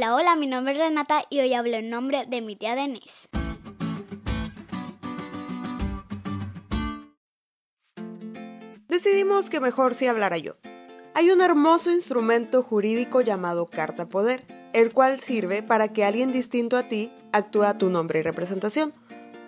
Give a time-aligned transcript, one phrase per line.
[0.00, 3.26] Hola, hola, mi nombre es Renata y hoy hablo en nombre de mi tía Denise.
[8.86, 10.52] Decidimos que mejor sí hablara yo.
[11.14, 16.76] Hay un hermoso instrumento jurídico llamado carta poder, el cual sirve para que alguien distinto
[16.76, 18.94] a ti actúe a tu nombre y representación.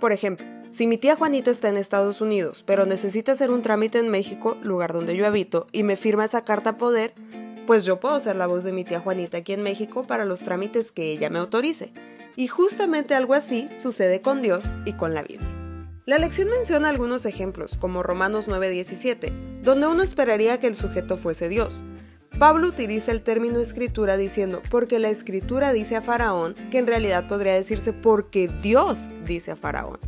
[0.01, 4.01] Por ejemplo, si mi tía Juanita está en Estados Unidos, pero necesita hacer un trámite
[4.01, 7.14] en México, lugar donde yo habito, y me firma esa carta poder,
[7.71, 10.43] pues yo puedo ser la voz de mi tía Juanita aquí en México para los
[10.43, 11.93] trámites que ella me autorice.
[12.35, 15.49] Y justamente algo así sucede con Dios y con la Biblia.
[16.04, 21.49] La lección menciona algunos ejemplos, como Romanos 9:17, donde uno esperaría que el sujeto fuese
[21.49, 21.85] Dios.
[22.41, 27.29] Pablo utiliza el término escritura diciendo porque la escritura dice a Faraón, que en realidad
[27.29, 30.00] podría decirse porque Dios dice a Faraón.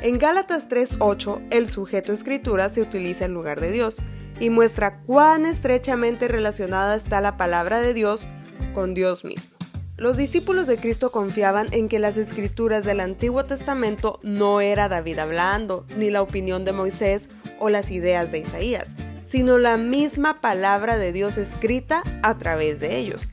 [0.00, 4.00] En Gálatas 3:8, el sujeto escritura se utiliza en lugar de Dios,
[4.40, 8.26] y muestra cuán estrechamente relacionada está la palabra de Dios
[8.74, 9.54] con Dios mismo.
[9.96, 15.20] Los discípulos de Cristo confiaban en que las escrituras del Antiguo Testamento no era David
[15.20, 17.28] hablando, ni la opinión de Moisés
[17.60, 18.88] o las ideas de Isaías,
[19.24, 23.30] sino la misma palabra de Dios escrita a través de ellos.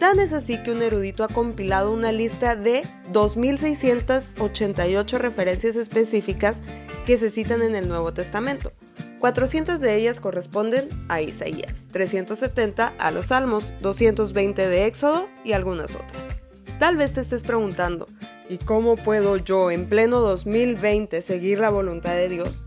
[0.00, 6.60] Tan es así que un erudito ha compilado una lista de 2.688 referencias específicas
[7.06, 8.72] que se citan en el Nuevo Testamento.
[9.20, 15.94] 400 de ellas corresponden a Isaías, 370 a los Salmos, 220 de Éxodo y algunas
[15.94, 16.40] otras.
[16.78, 18.08] Tal vez te estés preguntando,
[18.48, 22.64] ¿y cómo puedo yo en pleno 2020 seguir la voluntad de Dios?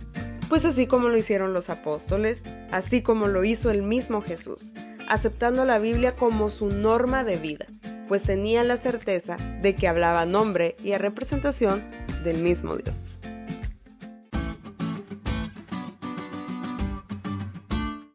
[0.47, 4.73] Pues así como lo hicieron los apóstoles, así como lo hizo el mismo Jesús,
[5.09, 7.65] aceptando la Biblia como su norma de vida,
[8.07, 11.83] pues tenía la certeza de que hablaba nombre y a representación
[12.23, 13.17] del mismo Dios.